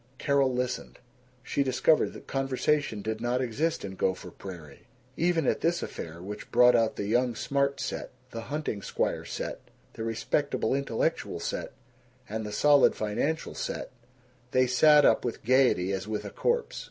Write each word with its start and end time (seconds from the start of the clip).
Carol 0.17 0.51
listened. 0.51 0.97
She 1.43 1.61
discovered 1.61 2.13
that 2.13 2.25
conversation 2.25 3.03
did 3.03 3.21
not 3.21 3.39
exist 3.39 3.85
in 3.85 3.93
Gopher 3.93 4.31
Prairie. 4.31 4.87
Even 5.15 5.45
at 5.45 5.61
this 5.61 5.83
affair, 5.83 6.19
which 6.23 6.49
brought 6.51 6.75
out 6.75 6.95
the 6.95 7.05
young 7.05 7.35
smart 7.35 7.79
set, 7.79 8.09
the 8.31 8.41
hunting 8.49 8.81
squire 8.81 9.25
set, 9.25 9.59
the 9.93 10.03
respectable 10.03 10.73
intellectual 10.73 11.39
set, 11.39 11.73
and 12.27 12.43
the 12.43 12.51
solid 12.51 12.95
financial 12.95 13.53
set, 13.53 13.91
they 14.49 14.65
sat 14.65 15.05
up 15.05 15.23
with 15.23 15.43
gaiety 15.45 15.91
as 15.93 16.07
with 16.07 16.25
a 16.25 16.31
corpse. 16.31 16.79